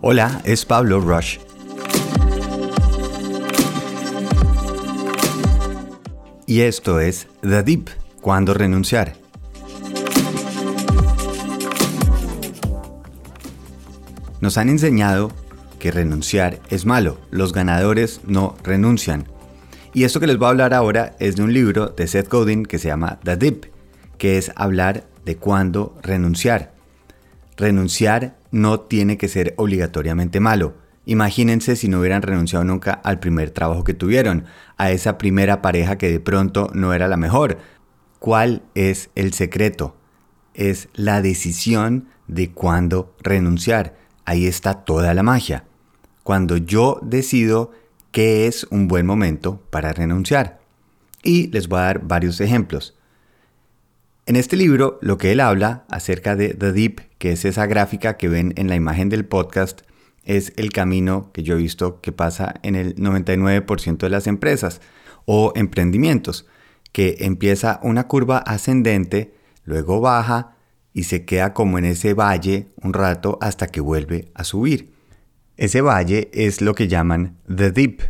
Hola, 0.00 0.40
es 0.44 0.64
Pablo 0.64 1.00
Rush. 1.00 1.38
Y 6.46 6.60
esto 6.60 7.00
es 7.00 7.26
The 7.40 7.64
Deep, 7.64 7.90
cuando 8.20 8.54
renunciar. 8.54 9.14
Nos 14.40 14.56
han 14.56 14.68
enseñado 14.68 15.32
que 15.80 15.90
renunciar 15.90 16.60
es 16.70 16.86
malo, 16.86 17.18
los 17.32 17.52
ganadores 17.52 18.20
no 18.24 18.56
renuncian. 18.62 19.26
Y 19.92 20.04
esto 20.04 20.20
que 20.20 20.28
les 20.28 20.38
voy 20.38 20.46
a 20.46 20.50
hablar 20.50 20.74
ahora 20.74 21.16
es 21.18 21.34
de 21.34 21.42
un 21.42 21.52
libro 21.52 21.88
de 21.88 22.06
Seth 22.06 22.28
Godin 22.28 22.66
que 22.66 22.78
se 22.78 22.86
llama 22.86 23.18
The 23.24 23.36
Deep, 23.36 23.72
que 24.16 24.38
es 24.38 24.52
hablar 24.54 25.08
de 25.24 25.36
cuándo 25.36 25.98
renunciar. 26.02 26.72
Renunciar 27.56 28.37
no 28.50 28.80
tiene 28.80 29.16
que 29.16 29.28
ser 29.28 29.54
obligatoriamente 29.56 30.40
malo. 30.40 30.74
Imagínense 31.04 31.76
si 31.76 31.88
no 31.88 32.00
hubieran 32.00 32.22
renunciado 32.22 32.64
nunca 32.64 32.92
al 32.92 33.18
primer 33.18 33.50
trabajo 33.50 33.84
que 33.84 33.94
tuvieron, 33.94 34.44
a 34.76 34.90
esa 34.90 35.16
primera 35.16 35.62
pareja 35.62 35.96
que 35.96 36.10
de 36.10 36.20
pronto 36.20 36.70
no 36.74 36.92
era 36.92 37.08
la 37.08 37.16
mejor. 37.16 37.58
¿Cuál 38.18 38.62
es 38.74 39.10
el 39.14 39.32
secreto? 39.32 39.96
Es 40.54 40.88
la 40.92 41.22
decisión 41.22 42.08
de 42.26 42.50
cuándo 42.50 43.14
renunciar. 43.20 43.96
Ahí 44.24 44.46
está 44.46 44.74
toda 44.74 45.14
la 45.14 45.22
magia. 45.22 45.64
Cuando 46.24 46.58
yo 46.58 47.00
decido 47.02 47.72
qué 48.12 48.46
es 48.46 48.64
un 48.70 48.88
buen 48.88 49.06
momento 49.06 49.62
para 49.70 49.92
renunciar. 49.92 50.60
Y 51.22 51.46
les 51.48 51.68
voy 51.68 51.78
a 51.78 51.84
dar 51.84 52.06
varios 52.06 52.40
ejemplos. 52.40 52.98
En 54.26 54.36
este 54.36 54.56
libro, 54.56 54.98
lo 55.00 55.16
que 55.16 55.32
él 55.32 55.40
habla 55.40 55.84
acerca 55.88 56.36
de 56.36 56.52
The 56.52 56.72
Deep, 56.72 57.07
que 57.18 57.32
es 57.32 57.44
esa 57.44 57.66
gráfica 57.66 58.16
que 58.16 58.28
ven 58.28 58.52
en 58.56 58.68
la 58.68 58.76
imagen 58.76 59.08
del 59.08 59.26
podcast, 59.26 59.82
es 60.24 60.52
el 60.56 60.70
camino 60.72 61.30
que 61.32 61.42
yo 61.42 61.54
he 61.54 61.58
visto 61.58 62.00
que 62.00 62.12
pasa 62.12 62.54
en 62.62 62.74
el 62.76 62.94
99% 62.96 63.98
de 63.98 64.10
las 64.10 64.26
empresas 64.26 64.80
o 65.24 65.52
emprendimientos, 65.56 66.46
que 66.92 67.16
empieza 67.20 67.80
una 67.82 68.08
curva 68.08 68.38
ascendente, 68.38 69.34
luego 69.64 70.00
baja 70.00 70.56
y 70.92 71.04
se 71.04 71.24
queda 71.24 71.54
como 71.54 71.78
en 71.78 71.84
ese 71.84 72.14
valle 72.14 72.68
un 72.82 72.92
rato 72.92 73.38
hasta 73.40 73.68
que 73.68 73.80
vuelve 73.80 74.30
a 74.34 74.44
subir. 74.44 74.92
Ese 75.56 75.80
valle 75.80 76.30
es 76.32 76.60
lo 76.60 76.74
que 76.74 76.88
llaman 76.88 77.36
The 77.54 77.70
Deep, 77.72 78.02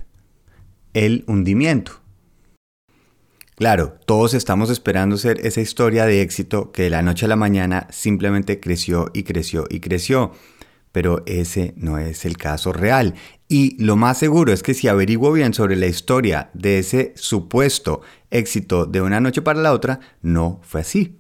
el 0.95 1.25
hundimiento. 1.27 2.01
Claro, 3.59 3.99
todos 4.07 4.35
estamos 4.35 4.71
esperando 4.71 5.17
ser 5.17 5.45
esa 5.45 5.61
historia 5.61 6.07
de 6.07 6.23
éxito 6.23 6.71
que 6.71 6.85
de 6.85 6.91
la 6.91 7.03
noche 7.03 7.25
a 7.25 7.29
la 7.29 7.35
mañana 7.35 7.89
simplemente 7.91 8.61
creció 8.61 9.11
y 9.13 9.25
creció 9.25 9.65
y 9.69 9.81
creció. 9.81 10.31
Pero 10.93 11.25
ese 11.27 11.75
no 11.77 11.99
es 11.99 12.25
el 12.25 12.37
caso 12.37 12.73
real. 12.73 13.15
Y 13.49 13.77
lo 13.83 13.97
más 13.97 14.17
seguro 14.17 14.53
es 14.53 14.63
que 14.63 14.75
si 14.75 14.87
averiguo 14.87 15.33
bien 15.33 15.55
sobre 15.55 15.75
la 15.75 15.89
historia 15.89 16.51
de 16.55 16.79
ese 16.79 17.13
supuesto 17.17 18.01
éxito 18.31 18.87
de 18.87 19.01
una 19.01 19.19
noche 19.19 19.43
para 19.43 19.61
la 19.61 19.73
otra, 19.73 19.99
no 20.23 20.61
fue 20.63 20.83
así. 20.83 21.19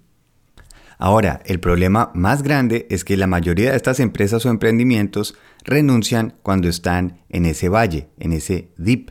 Ahora, 0.96 1.42
el 1.44 1.58
problema 1.58 2.12
más 2.14 2.44
grande 2.44 2.86
es 2.88 3.04
que 3.04 3.16
la 3.16 3.26
mayoría 3.26 3.72
de 3.72 3.76
estas 3.76 3.98
empresas 3.98 4.46
o 4.46 4.50
emprendimientos 4.50 5.34
renuncian 5.64 6.36
cuando 6.44 6.68
están 6.68 7.18
en 7.30 7.46
ese 7.46 7.68
valle, 7.68 8.10
en 8.20 8.32
ese 8.32 8.68
dip. 8.76 9.10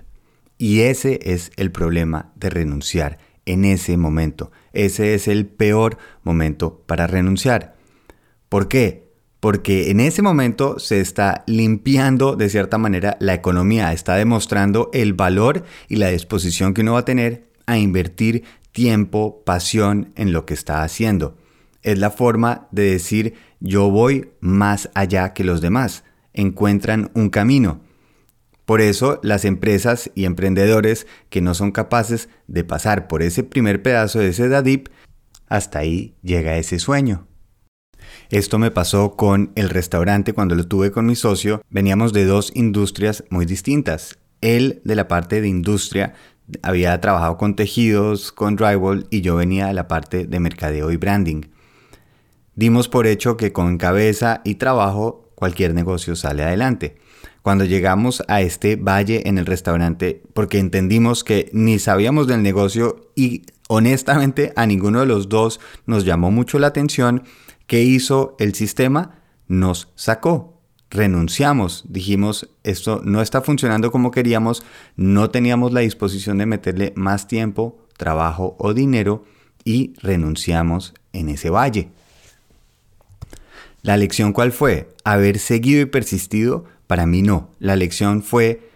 Y 0.58 0.82
ese 0.82 1.20
es 1.24 1.52
el 1.56 1.72
problema 1.72 2.32
de 2.36 2.50
renunciar 2.50 3.20
en 3.46 3.66
ese 3.66 3.98
momento. 3.98 4.52
Ese 4.74 5.14
es 5.14 5.28
el 5.28 5.46
peor 5.46 5.98
momento 6.24 6.84
para 6.86 7.08
renunciar. 7.08 7.76
¿Por 8.50 8.68
qué? 8.68 9.08
Porque 9.40 9.92
en 9.92 10.00
ese 10.00 10.22
momento 10.22 10.80
se 10.80 11.00
está 11.00 11.44
limpiando 11.48 12.36
de 12.36 12.50
cierta 12.50 12.78
manera 12.78 13.18
la 13.20 13.34
economía, 13.34 13.94
está 13.94 14.16
demostrando 14.16 14.90
el 14.94 15.14
valor 15.14 15.64
y 15.88 15.98
la 15.98 16.10
disposición 16.10 16.74
que 16.74 16.82
uno 16.82 16.94
va 16.94 17.00
a 17.00 17.06
tener 17.06 17.52
a 17.68 17.78
invertir 17.78 18.44
tiempo, 18.72 19.44
pasión 19.46 20.12
en 20.16 20.34
lo 20.34 20.46
que 20.46 20.54
está 20.54 20.84
haciendo. 20.84 21.38
Es 21.84 22.00
la 22.00 22.10
forma 22.10 22.68
de 22.72 22.92
decir 22.92 23.36
yo 23.60 23.90
voy 23.90 24.30
más 24.40 24.90
allá 24.94 25.34
que 25.34 25.44
los 25.44 25.62
demás. 25.62 26.04
Encuentran 26.34 27.12
un 27.14 27.30
camino. 27.30 27.82
Por 28.68 28.82
eso 28.82 29.22
las 29.24 29.46
empresas 29.46 30.12
y 30.14 30.26
emprendedores 30.26 31.08
que 31.30 31.40
no 31.40 31.54
son 31.54 31.72
capaces 31.72 32.28
de 32.48 32.66
pasar 32.66 33.08
por 33.08 33.24
ese 33.24 33.46
primer 33.46 33.82
pedazo 33.82 34.20
de 34.20 34.28
ese 34.28 34.50
DADIP, 34.50 34.90
hasta 35.48 35.80
ahí 35.80 36.16
llega 36.22 36.58
ese 36.58 36.78
sueño. 36.78 37.28
Esto 38.30 38.60
me 38.60 38.70
pasó 38.70 39.16
con 39.16 39.54
el 39.56 39.70
restaurante 39.70 40.34
cuando 40.34 40.54
lo 40.54 40.68
tuve 40.68 40.92
con 40.92 41.06
mi 41.06 41.16
socio. 41.16 41.62
Veníamos 41.70 42.12
de 42.12 42.26
dos 42.26 42.52
industrias 42.56 43.24
muy 43.30 43.46
distintas. 43.46 44.20
Él 44.42 44.82
de 44.84 44.96
la 44.96 45.08
parte 45.08 45.40
de 45.40 45.48
industria 45.48 46.16
había 46.62 47.00
trabajado 47.00 47.38
con 47.38 47.56
tejidos, 47.56 48.34
con 48.34 48.58
drywall 48.58 49.08
y 49.10 49.22
yo 49.22 49.38
venía 49.38 49.68
de 49.68 49.76
la 49.76 49.88
parte 49.88 50.28
de 50.28 50.40
mercadeo 50.42 50.92
y 50.92 50.98
branding. 50.98 51.44
Dimos 52.56 52.90
por 52.90 53.08
hecho 53.08 53.38
que 53.38 53.54
con 53.54 53.78
cabeza 53.78 54.42
y 54.44 54.56
trabajo 54.56 55.32
cualquier 55.36 55.74
negocio 55.74 56.18
sale 56.18 56.44
adelante 56.44 56.98
cuando 57.48 57.64
llegamos 57.64 58.24
a 58.28 58.42
este 58.42 58.76
valle 58.76 59.30
en 59.30 59.38
el 59.38 59.46
restaurante 59.46 60.22
porque 60.34 60.60
entendimos 60.60 61.24
que 61.24 61.50
ni 61.54 61.80
sabíamos 61.80 62.28
del 62.28 62.44
negocio 62.44 63.10
y 63.16 63.44
honestamente 63.70 64.52
a 64.58 64.66
ninguno 64.66 65.00
de 65.00 65.06
los 65.06 65.30
dos 65.30 65.62
nos 65.86 66.04
llamó 66.04 66.30
mucho 66.30 66.60
la 66.60 66.68
atención. 66.68 67.24
¿Qué 67.66 67.84
hizo 67.84 68.36
el 68.38 68.54
sistema? 68.54 69.22
Nos 69.48 69.94
sacó. 69.96 70.60
Renunciamos, 70.90 71.86
dijimos, 71.88 72.50
esto 72.66 73.00
no 73.06 73.22
está 73.22 73.40
funcionando 73.40 73.94
como 73.94 74.12
queríamos, 74.12 74.66
no 74.98 75.30
teníamos 75.30 75.72
la 75.72 75.80
disposición 75.80 76.40
de 76.40 76.48
meterle 76.48 76.92
más 76.98 77.30
tiempo, 77.30 77.80
trabajo 77.96 78.58
o 78.60 78.74
dinero 78.74 79.24
y 79.64 79.94
renunciamos 80.02 80.94
en 81.14 81.30
ese 81.30 81.50
valle. 81.50 81.92
¿La 83.84 83.96
lección 83.96 84.34
cuál 84.34 84.52
fue? 84.52 84.94
Haber 85.06 85.40
seguido 85.40 85.80
y 85.80 85.86
persistido 85.86 86.66
para 86.88 87.06
mí 87.06 87.22
no. 87.22 87.52
La 87.60 87.76
lección 87.76 88.24
fue, 88.24 88.70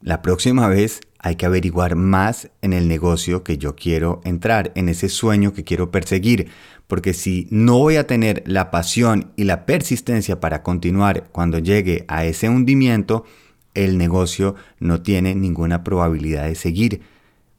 la 0.00 0.20
próxima 0.20 0.68
vez 0.68 1.00
hay 1.18 1.36
que 1.36 1.46
averiguar 1.46 1.96
más 1.96 2.50
en 2.60 2.74
el 2.74 2.86
negocio 2.86 3.42
que 3.44 3.56
yo 3.56 3.74
quiero 3.76 4.20
entrar, 4.24 4.72
en 4.74 4.90
ese 4.90 5.08
sueño 5.08 5.54
que 5.54 5.64
quiero 5.64 5.90
perseguir, 5.90 6.48
porque 6.86 7.14
si 7.14 7.48
no 7.50 7.78
voy 7.78 7.96
a 7.96 8.06
tener 8.06 8.42
la 8.46 8.70
pasión 8.70 9.32
y 9.36 9.44
la 9.44 9.64
persistencia 9.64 10.38
para 10.38 10.62
continuar 10.62 11.28
cuando 11.32 11.58
llegue 11.58 12.04
a 12.08 12.26
ese 12.26 12.50
hundimiento, 12.50 13.24
el 13.72 13.96
negocio 13.96 14.54
no 14.78 15.00
tiene 15.00 15.34
ninguna 15.34 15.82
probabilidad 15.82 16.44
de 16.44 16.54
seguir. 16.54 17.02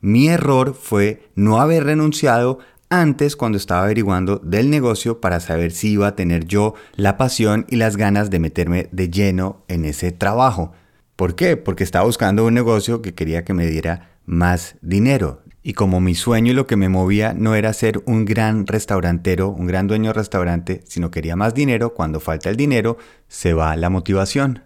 Mi 0.02 0.28
error 0.28 0.78
fue 0.80 1.28
no 1.34 1.60
haber 1.60 1.86
renunciado 1.86 2.60
antes 3.02 3.36
cuando 3.36 3.58
estaba 3.58 3.84
averiguando 3.84 4.38
del 4.40 4.70
negocio 4.70 5.22
para 5.22 5.40
saber 5.40 5.72
si 5.72 5.92
iba 5.92 6.08
a 6.08 6.16
tener 6.16 6.46
yo 6.46 6.74
la 6.96 7.18
pasión 7.18 7.66
y 7.70 7.76
las 7.76 7.98
ganas 7.98 8.30
de 8.30 8.40
meterme 8.40 8.90
de 8.92 9.10
lleno 9.10 9.64
en 9.68 9.86
ese 9.86 10.12
trabajo. 10.12 10.74
¿Por 11.16 11.36
qué? 11.36 11.58
Porque 11.58 11.84
estaba 11.84 12.06
buscando 12.06 12.46
un 12.46 12.54
negocio 12.54 13.02
que 13.02 13.14
quería 13.14 13.46
que 13.46 13.54
me 13.54 13.68
diera 13.68 14.18
más 14.26 14.76
dinero. 14.82 15.42
Y 15.64 15.74
como 15.74 16.00
mi 16.00 16.14
sueño 16.14 16.52
y 16.52 16.56
lo 16.56 16.68
que 16.68 16.76
me 16.76 16.90
movía 16.90 17.34
no 17.34 17.56
era 17.56 17.74
ser 17.74 18.04
un 18.06 18.26
gran 18.26 18.68
restaurantero, 18.68 19.50
un 19.50 19.66
gran 19.66 19.88
dueño 19.88 20.10
de 20.10 20.14
restaurante, 20.14 20.82
sino 20.86 21.10
quería 21.10 21.36
más 21.36 21.54
dinero, 21.54 21.94
cuando 21.94 22.20
falta 22.20 22.50
el 22.50 22.56
dinero, 22.56 22.98
se 23.28 23.54
va 23.54 23.76
la 23.76 23.90
motivación. 23.90 24.64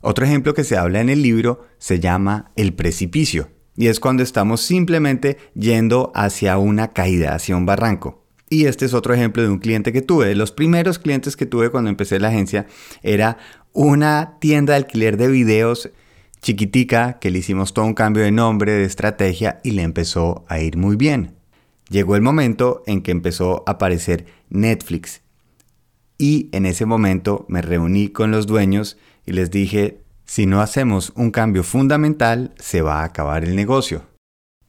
Otro 0.00 0.24
ejemplo 0.24 0.54
que 0.54 0.64
se 0.64 0.76
habla 0.76 1.00
en 1.00 1.10
el 1.10 1.22
libro 1.22 1.66
se 1.78 2.00
llama 2.00 2.50
el 2.56 2.74
precipicio. 2.74 3.50
Y 3.76 3.86
es 3.86 4.00
cuando 4.00 4.22
estamos 4.22 4.60
simplemente 4.60 5.38
yendo 5.54 6.12
hacia 6.14 6.58
una 6.58 6.92
caída, 6.92 7.34
hacia 7.34 7.56
un 7.56 7.66
barranco. 7.66 8.22
Y 8.50 8.66
este 8.66 8.84
es 8.84 8.92
otro 8.92 9.14
ejemplo 9.14 9.42
de 9.42 9.48
un 9.48 9.58
cliente 9.58 9.92
que 9.92 10.02
tuve. 10.02 10.34
Los 10.34 10.52
primeros 10.52 10.98
clientes 10.98 11.36
que 11.36 11.46
tuve 11.46 11.70
cuando 11.70 11.88
empecé 11.88 12.20
la 12.20 12.28
agencia 12.28 12.66
era 13.02 13.38
una 13.72 14.36
tienda 14.40 14.74
de 14.74 14.78
alquiler 14.78 15.16
de 15.16 15.28
videos 15.28 15.90
chiquitica 16.42 17.18
que 17.20 17.30
le 17.30 17.38
hicimos 17.38 17.72
todo 17.72 17.86
un 17.86 17.94
cambio 17.94 18.24
de 18.24 18.32
nombre, 18.32 18.72
de 18.72 18.84
estrategia 18.84 19.60
y 19.62 19.70
le 19.70 19.82
empezó 19.82 20.44
a 20.48 20.60
ir 20.60 20.76
muy 20.76 20.96
bien. 20.96 21.36
Llegó 21.88 22.16
el 22.16 22.22
momento 22.22 22.82
en 22.86 23.02
que 23.02 23.12
empezó 23.12 23.62
a 23.66 23.72
aparecer 23.72 24.26
Netflix. 24.50 25.22
Y 26.18 26.50
en 26.52 26.66
ese 26.66 26.84
momento 26.84 27.46
me 27.48 27.62
reuní 27.62 28.08
con 28.08 28.30
los 28.30 28.46
dueños 28.46 28.98
y 29.24 29.32
les 29.32 29.50
dije, 29.50 30.01
si 30.32 30.46
no 30.46 30.62
hacemos 30.62 31.12
un 31.14 31.30
cambio 31.30 31.62
fundamental, 31.62 32.54
se 32.56 32.80
va 32.80 33.00
a 33.00 33.04
acabar 33.04 33.44
el 33.44 33.54
negocio. 33.54 34.06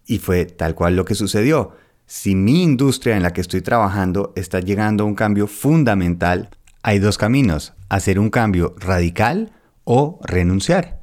Y 0.05 0.19
fue 0.19 0.43
tal 0.43 0.75
cual 0.75 0.97
lo 0.97 1.05
que 1.05 1.15
sucedió. 1.15 1.71
Si 2.05 2.35
mi 2.35 2.63
industria 2.63 3.15
en 3.15 3.23
la 3.23 3.31
que 3.31 3.39
estoy 3.39 3.61
trabajando 3.61 4.33
está 4.35 4.59
llegando 4.59 5.05
a 5.05 5.07
un 5.07 5.15
cambio 5.15 5.47
fundamental, 5.47 6.49
hay 6.81 6.99
dos 6.99 7.17
caminos, 7.17 7.71
hacer 7.87 8.19
un 8.19 8.29
cambio 8.29 8.75
radical 8.77 9.53
o 9.85 10.19
renunciar. 10.25 11.01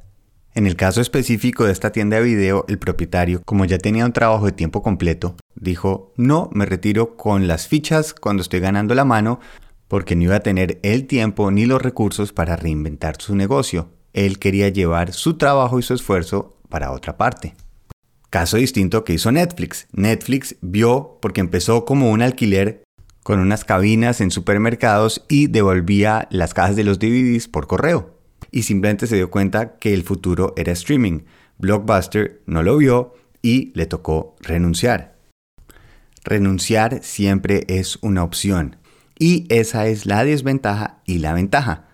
En 0.53 0.67
el 0.67 0.75
caso 0.75 1.01
específico 1.01 1.65
de 1.65 1.71
esta 1.71 1.91
tienda 1.91 2.17
de 2.17 2.23
video, 2.23 2.63
el 2.67 2.77
propietario, 2.77 3.41
como 3.43 3.65
ya 3.65 3.79
tenía 3.79 4.05
un 4.05 4.13
trabajo 4.13 4.45
de 4.45 4.51
tiempo 4.51 4.83
completo, 4.83 5.37
dijo, 5.55 6.13
no, 6.17 6.51
me 6.53 6.67
retiro 6.67 7.17
con 7.17 7.47
las 7.47 7.67
fichas 7.67 8.13
cuando 8.13 8.43
estoy 8.43 8.59
ganando 8.59 8.93
la 8.93 9.05
mano, 9.05 9.39
porque 9.87 10.15
no 10.15 10.21
iba 10.21 10.35
a 10.35 10.41
tener 10.41 10.79
el 10.83 11.07
tiempo 11.07 11.49
ni 11.49 11.65
los 11.65 11.81
recursos 11.81 12.31
para 12.31 12.57
reinventar 12.57 13.19
su 13.19 13.35
negocio. 13.35 13.89
Él 14.13 14.39
quería 14.39 14.69
llevar 14.69 15.13
su 15.13 15.37
trabajo 15.37 15.79
y 15.79 15.83
su 15.83 15.93
esfuerzo 15.93 16.57
para 16.69 16.91
otra 16.91 17.17
parte. 17.17 17.55
Caso 18.29 18.57
distinto 18.57 19.03
que 19.03 19.13
hizo 19.13 19.31
Netflix. 19.31 19.87
Netflix 19.91 20.55
vio 20.61 21.19
porque 21.21 21.41
empezó 21.41 21.85
como 21.85 22.11
un 22.11 22.21
alquiler 22.21 22.83
con 23.23 23.39
unas 23.39 23.65
cabinas 23.65 24.21
en 24.21 24.31
supermercados 24.31 25.25
y 25.29 25.47
devolvía 25.47 26.27
las 26.31 26.53
cajas 26.53 26.75
de 26.75 26.83
los 26.83 26.99
DVDs 26.99 27.47
por 27.47 27.67
correo. 27.67 28.17
Y 28.49 28.63
simplemente 28.63 29.07
se 29.07 29.15
dio 29.15 29.29
cuenta 29.29 29.77
que 29.77 29.93
el 29.93 30.03
futuro 30.03 30.53
era 30.57 30.71
streaming. 30.71 31.21
Blockbuster 31.57 32.41
no 32.45 32.63
lo 32.63 32.77
vio 32.77 33.13
y 33.41 33.71
le 33.75 33.85
tocó 33.85 34.35
renunciar. 34.39 35.15
Renunciar 36.23 37.03
siempre 37.03 37.65
es 37.67 37.97
una 38.01 38.23
opción. 38.23 38.77
Y 39.19 39.45
esa 39.49 39.87
es 39.87 40.05
la 40.05 40.23
desventaja 40.25 41.01
y 41.05 41.19
la 41.19 41.33
ventaja. 41.33 41.90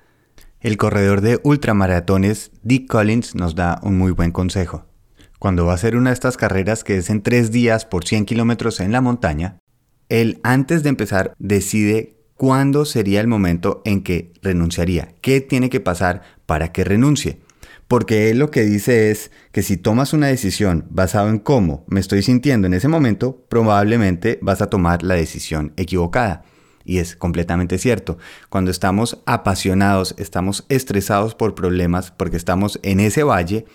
El 0.60 0.78
corredor 0.78 1.22
de 1.22 1.40
ultramaratones 1.44 2.50
Dick 2.64 2.88
Collins 2.88 3.36
nos 3.36 3.54
da 3.54 3.80
un 3.84 3.96
muy 3.96 4.12
buen 4.12 4.32
consejo. 4.32 4.88
Cuando 5.38 5.68
va 5.68 5.74
a 5.74 5.76
hacer 5.76 5.96
una 5.96 6.10
de 6.10 6.16
estas 6.16 6.36
carreras 6.36 6.84
que 6.84 6.98
es 6.98 7.12
en 7.12 7.22
tres 7.22 7.52
días 7.52 7.86
por 7.86 8.06
100 8.06 8.26
kilómetros 8.26 8.80
en 8.80 8.92
la 8.92 9.00
montaña, 9.02 9.60
él 10.10 10.40
antes 10.42 10.82
de 10.82 10.90
empezar 10.90 11.36
decide 11.38 12.18
cuándo 12.34 12.86
sería 12.86 13.22
el 13.22 13.28
momento 13.28 13.84
en 13.86 14.02
que 14.02 14.34
renunciaría, 14.42 15.14
qué 15.22 15.42
tiene 15.42 15.70
que 15.70 15.80
pasar 15.80 16.24
para 16.48 16.72
que 16.72 16.84
renuncie. 16.84 17.40
Porque 17.88 18.32
él 18.32 18.40
lo 18.40 18.50
que 18.50 18.64
dice 18.64 19.12
es 19.12 19.30
que 19.52 19.62
si 19.62 19.78
tomas 19.78 20.12
una 20.12 20.26
decisión 20.26 20.88
basado 20.90 21.30
en 21.30 21.38
cómo 21.38 21.86
me 21.88 22.00
estoy 22.00 22.24
sintiendo 22.24 22.66
en 22.66 22.74
ese 22.74 22.88
momento, 22.88 23.46
probablemente 23.48 24.40
vas 24.42 24.64
a 24.64 24.72
tomar 24.72 25.04
la 25.04 25.14
decisión 25.14 25.74
equivocada. 25.78 26.44
Y 26.88 27.00
es 27.00 27.18
completamente 27.18 27.78
cierto. 27.78 28.18
Cuando 28.48 28.72
estamos 28.72 29.22
apasionados, 29.26 30.16
estamos 30.18 30.66
estresados 30.70 31.36
por 31.36 31.54
problemas, 31.54 32.12
porque 32.12 32.38
estamos 32.38 32.80
en 32.82 33.02
ese 33.02 33.24
valle, 33.24 33.66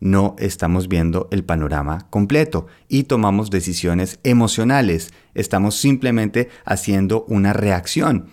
no 0.00 0.36
estamos 0.38 0.88
viendo 0.88 1.28
el 1.32 1.44
panorama 1.44 2.06
completo 2.08 2.66
y 2.88 3.02
tomamos 3.04 3.50
decisiones 3.50 4.20
emocionales. 4.22 5.12
Estamos 5.34 5.76
simplemente 5.76 6.48
haciendo 6.64 7.26
una 7.28 7.52
reacción. 7.52 8.30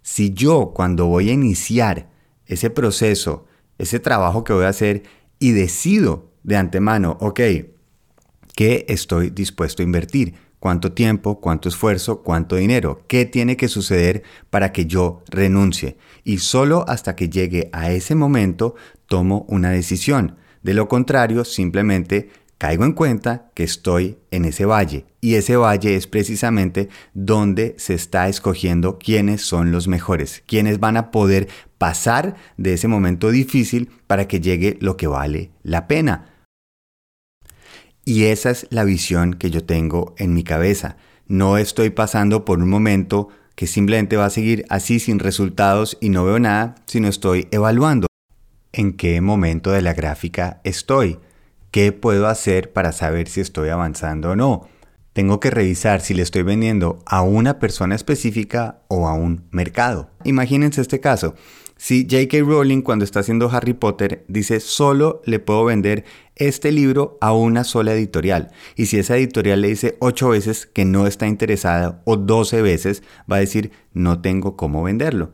Si 0.00 0.32
yo 0.32 0.70
cuando 0.72 1.06
voy 1.06 1.30
a 1.30 1.32
iniciar 1.32 2.08
ese 2.46 2.70
proceso, 2.70 3.46
ese 3.78 3.98
trabajo 3.98 4.44
que 4.44 4.52
voy 4.52 4.64
a 4.64 4.68
hacer 4.68 5.02
y 5.40 5.50
decido 5.50 6.30
de 6.44 6.56
antemano, 6.56 7.18
ok, 7.20 7.40
¿qué 8.54 8.86
estoy 8.88 9.30
dispuesto 9.30 9.82
a 9.82 9.86
invertir? 9.86 10.49
¿Cuánto 10.60 10.92
tiempo, 10.92 11.40
cuánto 11.40 11.70
esfuerzo, 11.70 12.22
cuánto 12.22 12.56
dinero? 12.56 13.02
¿Qué 13.08 13.24
tiene 13.24 13.56
que 13.56 13.66
suceder 13.66 14.22
para 14.50 14.72
que 14.72 14.84
yo 14.84 15.22
renuncie? 15.30 15.96
Y 16.22 16.38
solo 16.38 16.84
hasta 16.86 17.16
que 17.16 17.30
llegue 17.30 17.70
a 17.72 17.90
ese 17.90 18.14
momento 18.14 18.74
tomo 19.06 19.46
una 19.48 19.70
decisión. 19.70 20.36
De 20.62 20.74
lo 20.74 20.86
contrario, 20.86 21.46
simplemente 21.46 22.28
caigo 22.58 22.84
en 22.84 22.92
cuenta 22.92 23.50
que 23.54 23.64
estoy 23.64 24.18
en 24.30 24.44
ese 24.44 24.66
valle 24.66 25.06
y 25.22 25.36
ese 25.36 25.56
valle 25.56 25.96
es 25.96 26.06
precisamente 26.06 26.90
donde 27.14 27.74
se 27.78 27.94
está 27.94 28.28
escogiendo 28.28 28.98
quiénes 28.98 29.40
son 29.40 29.72
los 29.72 29.88
mejores, 29.88 30.42
quiénes 30.46 30.78
van 30.78 30.98
a 30.98 31.10
poder 31.10 31.48
pasar 31.78 32.36
de 32.58 32.74
ese 32.74 32.86
momento 32.86 33.30
difícil 33.30 33.90
para 34.06 34.28
que 34.28 34.40
llegue 34.40 34.76
lo 34.82 34.98
que 34.98 35.06
vale 35.06 35.52
la 35.62 35.88
pena. 35.88 36.29
Y 38.04 38.24
esa 38.24 38.50
es 38.50 38.66
la 38.70 38.84
visión 38.84 39.34
que 39.34 39.50
yo 39.50 39.64
tengo 39.64 40.14
en 40.18 40.34
mi 40.34 40.42
cabeza. 40.42 40.96
No 41.26 41.58
estoy 41.58 41.90
pasando 41.90 42.44
por 42.44 42.58
un 42.58 42.68
momento 42.68 43.28
que 43.54 43.66
simplemente 43.66 44.16
va 44.16 44.26
a 44.26 44.30
seguir 44.30 44.64
así 44.68 44.98
sin 44.98 45.18
resultados 45.18 45.98
y 46.00 46.08
no 46.08 46.24
veo 46.24 46.38
nada, 46.38 46.76
sino 46.86 47.08
estoy 47.08 47.46
evaluando 47.50 48.06
en 48.72 48.94
qué 48.94 49.20
momento 49.20 49.70
de 49.70 49.82
la 49.82 49.94
gráfica 49.94 50.60
estoy, 50.64 51.18
qué 51.70 51.92
puedo 51.92 52.26
hacer 52.26 52.72
para 52.72 52.92
saber 52.92 53.28
si 53.28 53.40
estoy 53.40 53.68
avanzando 53.68 54.30
o 54.30 54.36
no. 54.36 54.68
Tengo 55.12 55.40
que 55.40 55.50
revisar 55.50 56.00
si 56.00 56.14
le 56.14 56.22
estoy 56.22 56.42
vendiendo 56.42 57.02
a 57.04 57.22
una 57.22 57.58
persona 57.58 57.96
específica 57.96 58.80
o 58.88 59.08
a 59.08 59.14
un 59.14 59.44
mercado. 59.50 60.10
Imagínense 60.24 60.80
este 60.80 61.00
caso. 61.00 61.34
Si 61.82 62.06
J.K. 62.06 62.40
Rowling 62.42 62.82
cuando 62.82 63.06
está 63.06 63.20
haciendo 63.20 63.50
Harry 63.50 63.72
Potter 63.72 64.22
dice 64.28 64.60
solo 64.60 65.22
le 65.24 65.38
puedo 65.38 65.64
vender 65.64 66.04
este 66.36 66.72
libro 66.72 67.16
a 67.22 67.32
una 67.32 67.64
sola 67.64 67.94
editorial 67.94 68.50
y 68.76 68.84
si 68.84 68.98
esa 68.98 69.16
editorial 69.16 69.62
le 69.62 69.68
dice 69.68 69.96
8 70.00 70.28
veces 70.28 70.66
que 70.66 70.84
no 70.84 71.06
está 71.06 71.26
interesada 71.26 72.02
o 72.04 72.18
12 72.18 72.60
veces 72.60 73.02
va 73.32 73.36
a 73.36 73.40
decir 73.40 73.70
no 73.94 74.20
tengo 74.20 74.58
cómo 74.58 74.82
venderlo. 74.82 75.32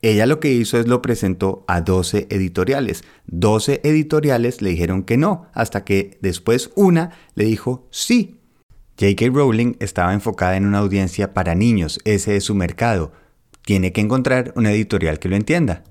Ella 0.00 0.24
lo 0.24 0.40
que 0.40 0.50
hizo 0.50 0.78
es 0.78 0.88
lo 0.88 1.02
presentó 1.02 1.62
a 1.68 1.82
12 1.82 2.26
editoriales. 2.30 3.04
12 3.26 3.82
editoriales 3.84 4.62
le 4.62 4.70
dijeron 4.70 5.02
que 5.02 5.18
no, 5.18 5.44
hasta 5.52 5.84
que 5.84 6.16
después 6.22 6.70
una 6.74 7.10
le 7.34 7.44
dijo 7.44 7.86
sí. 7.90 8.40
J.K. 8.98 9.26
Rowling 9.26 9.74
estaba 9.78 10.14
enfocada 10.14 10.56
en 10.56 10.64
una 10.64 10.78
audiencia 10.78 11.34
para 11.34 11.54
niños, 11.54 12.00
ese 12.06 12.36
es 12.36 12.44
su 12.44 12.54
mercado. 12.54 13.12
Tiene 13.64 13.92
que 13.92 14.00
encontrar 14.00 14.52
una 14.56 14.72
editorial 14.72 15.18
que 15.18 15.28
lo 15.28 15.36
entienda. 15.36 15.84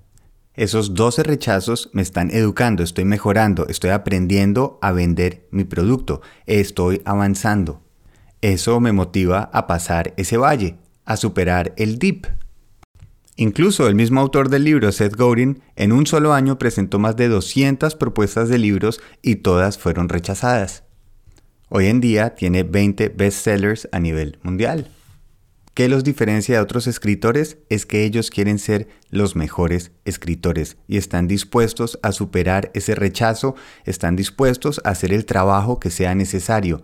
Esos 0.54 0.94
12 0.96 1.24
rechazos 1.24 1.90
me 1.94 2.02
están 2.02 2.30
educando, 2.32 2.84
estoy 2.84 3.06
mejorando, 3.06 3.68
estoy 3.70 3.92
aprendiendo 3.92 4.80
a 4.82 4.92
vender 4.92 5.48
mi 5.52 5.64
producto, 5.64 6.22
estoy 6.46 7.02
avanzando. 7.06 7.82
Eso 8.42 8.80
me 8.82 8.92
motiva 8.92 9.50
a 9.54 9.66
pasar 9.66 10.14
ese 10.18 10.36
valle, 10.36 10.78
a 11.06 11.16
superar 11.16 11.74
el 11.78 11.98
dip. 12.00 12.26
Incluso 13.38 13.88
el 13.88 13.96
mismo 13.96 14.20
autor 14.20 14.50
del 14.50 14.66
libro, 14.66 14.92
Seth 14.92 15.16
Godin, 15.16 15.62
en 15.78 15.94
un 15.94 16.06
solo 16.06 16.34
año 16.34 16.60
presentó 16.60 17.00
más 17.00 17.16
de 17.16 17.30
200 17.30 17.96
propuestas 17.96 18.50
de 18.50 18.58
libros 18.58 19.00
y 19.22 19.38
todas 19.38 19.78
fueron 19.78 20.10
rechazadas. 20.10 20.84
Hoy 21.70 21.88
en 21.88 22.02
día 22.02 22.36
tiene 22.36 22.64
20 22.64 23.10
bestsellers 23.10 23.88
a 23.94 24.00
nivel 24.00 24.38
mundial. 24.44 24.92
¿Qué 25.74 25.88
los 25.88 26.04
diferencia 26.04 26.56
de 26.56 26.62
otros 26.62 26.86
escritores? 26.86 27.58
Es 27.70 27.86
que 27.86 28.04
ellos 28.04 28.30
quieren 28.30 28.60
ser 28.60 28.90
los 29.10 29.38
mejores 29.38 29.92
escritores 30.04 30.76
y 30.86 30.98
están 30.98 31.30
dispuestos 31.30 31.98
a 32.04 32.12
superar 32.12 32.72
ese 32.74 32.94
rechazo, 32.94 33.56
están 33.86 34.18
dispuestos 34.18 34.82
a 34.84 34.90
hacer 34.90 35.14
el 35.14 35.26
trabajo 35.26 35.80
que 35.80 35.90
sea 35.90 36.14
necesario. 36.14 36.84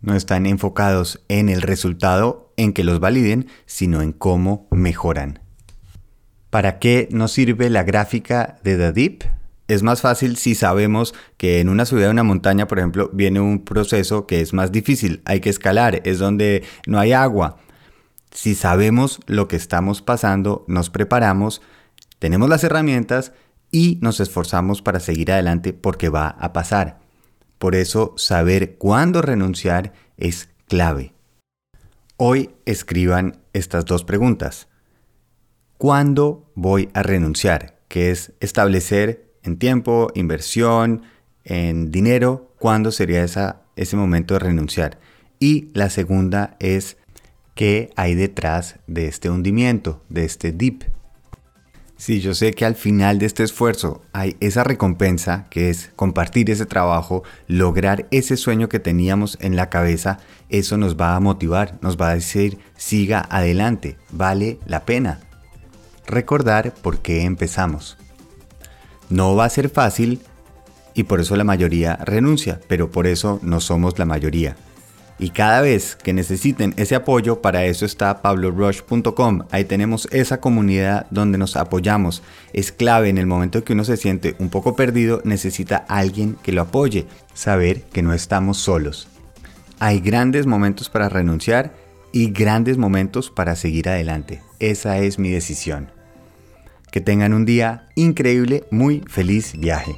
No 0.00 0.14
están 0.14 0.46
enfocados 0.46 1.22
en 1.28 1.50
el 1.50 1.60
resultado, 1.60 2.54
en 2.56 2.72
que 2.72 2.84
los 2.84 3.00
validen, 3.00 3.48
sino 3.66 4.00
en 4.00 4.12
cómo 4.12 4.66
mejoran. 4.70 5.40
¿Para 6.48 6.78
qué 6.78 7.08
nos 7.10 7.32
sirve 7.32 7.68
la 7.68 7.82
gráfica 7.82 8.58
de 8.64 8.92
Deep? 8.92 9.24
Es 9.68 9.82
más 9.82 10.00
fácil 10.00 10.38
si 10.38 10.54
sabemos 10.54 11.14
que 11.36 11.60
en 11.60 11.68
una 11.68 11.84
subida 11.84 12.06
de 12.06 12.12
una 12.12 12.24
montaña, 12.24 12.66
por 12.66 12.78
ejemplo, 12.78 13.10
viene 13.12 13.40
un 13.40 13.62
proceso 13.64 14.26
que 14.26 14.40
es 14.40 14.54
más 14.54 14.72
difícil, 14.72 15.20
hay 15.26 15.40
que 15.40 15.50
escalar, 15.50 16.00
es 16.04 16.18
donde 16.18 16.64
no 16.86 16.98
hay 16.98 17.12
agua. 17.12 17.58
Si 18.32 18.54
sabemos 18.54 19.20
lo 19.26 19.46
que 19.46 19.56
estamos 19.56 20.00
pasando, 20.02 20.64
nos 20.66 20.90
preparamos, 20.90 21.60
tenemos 22.18 22.48
las 22.48 22.64
herramientas 22.64 23.32
y 23.70 23.98
nos 24.00 24.20
esforzamos 24.20 24.82
para 24.82 25.00
seguir 25.00 25.32
adelante 25.32 25.72
porque 25.72 26.08
va 26.08 26.28
a 26.28 26.52
pasar. 26.52 27.00
Por 27.58 27.74
eso 27.74 28.14
saber 28.16 28.76
cuándo 28.78 29.22
renunciar 29.22 29.92
es 30.16 30.48
clave. 30.66 31.12
Hoy 32.16 32.50
escriban 32.64 33.38
estas 33.52 33.84
dos 33.84 34.04
preguntas. 34.04 34.68
¿Cuándo 35.76 36.50
voy 36.54 36.88
a 36.94 37.02
renunciar? 37.02 37.80
Que 37.88 38.10
es 38.10 38.32
establecer 38.40 39.34
en 39.42 39.58
tiempo, 39.58 40.10
inversión, 40.14 41.02
en 41.44 41.90
dinero, 41.90 42.54
cuándo 42.58 42.92
sería 42.92 43.24
ese 43.24 43.96
momento 43.96 44.34
de 44.34 44.40
renunciar. 44.40 44.98
Y 45.38 45.70
la 45.74 45.90
segunda 45.90 46.56
es 46.60 46.96
qué 47.54 47.90
hay 47.96 48.14
detrás 48.14 48.76
de 48.86 49.08
este 49.08 49.30
hundimiento, 49.30 50.02
de 50.08 50.24
este 50.24 50.52
dip. 50.52 50.84
Si 51.96 52.20
yo 52.20 52.34
sé 52.34 52.52
que 52.52 52.64
al 52.64 52.74
final 52.74 53.18
de 53.18 53.26
este 53.26 53.44
esfuerzo 53.44 54.02
hay 54.12 54.36
esa 54.40 54.64
recompensa, 54.64 55.46
que 55.50 55.70
es 55.70 55.90
compartir 55.94 56.50
ese 56.50 56.66
trabajo, 56.66 57.22
lograr 57.46 58.08
ese 58.10 58.36
sueño 58.36 58.68
que 58.68 58.80
teníamos 58.80 59.38
en 59.40 59.54
la 59.54 59.70
cabeza, 59.70 60.18
eso 60.48 60.76
nos 60.76 60.96
va 60.96 61.14
a 61.14 61.20
motivar, 61.20 61.78
nos 61.80 61.96
va 61.96 62.10
a 62.10 62.14
decir, 62.14 62.58
siga 62.76 63.20
adelante, 63.30 63.98
vale 64.10 64.58
la 64.66 64.84
pena 64.84 65.20
recordar 66.06 66.74
por 66.74 66.98
qué 66.98 67.22
empezamos. 67.22 67.96
No 69.08 69.34
va 69.34 69.44
a 69.44 69.50
ser 69.50 69.68
fácil 69.68 70.20
y 70.94 71.04
por 71.04 71.20
eso 71.20 71.36
la 71.36 71.44
mayoría 71.44 71.96
renuncia, 71.96 72.60
pero 72.68 72.90
por 72.90 73.06
eso 73.06 73.38
no 73.42 73.60
somos 73.60 73.98
la 73.98 74.04
mayoría. 74.04 74.56
Y 75.18 75.30
cada 75.30 75.60
vez 75.60 75.96
que 75.96 76.12
necesiten 76.12 76.74
ese 76.76 76.94
apoyo, 76.94 77.40
para 77.40 77.64
eso 77.64 77.84
está 77.84 78.22
pablorush.com. 78.22 79.42
Ahí 79.50 79.64
tenemos 79.64 80.08
esa 80.10 80.40
comunidad 80.40 81.06
donde 81.10 81.38
nos 81.38 81.56
apoyamos. 81.56 82.22
Es 82.52 82.72
clave 82.72 83.08
en 83.08 83.18
el 83.18 83.26
momento 83.26 83.62
que 83.62 83.72
uno 83.72 83.84
se 83.84 83.96
siente 83.96 84.34
un 84.38 84.48
poco 84.48 84.74
perdido, 84.74 85.20
necesita 85.24 85.76
alguien 85.88 86.36
que 86.42 86.52
lo 86.52 86.62
apoye. 86.62 87.06
Saber 87.34 87.82
que 87.82 88.02
no 88.02 88.12
estamos 88.14 88.58
solos. 88.58 89.08
Hay 89.78 90.00
grandes 90.00 90.46
momentos 90.46 90.88
para 90.88 91.08
renunciar 91.08 91.74
y 92.12 92.30
grandes 92.30 92.78
momentos 92.78 93.30
para 93.30 93.56
seguir 93.56 93.88
adelante. 93.88 94.42
Esa 94.58 94.98
es 94.98 95.18
mi 95.18 95.30
decisión. 95.30 95.90
Que 96.90 97.00
tengan 97.00 97.32
un 97.32 97.44
día 97.44 97.88
increíble, 97.94 98.64
muy 98.70 99.02
feliz 99.08 99.58
viaje. 99.58 99.96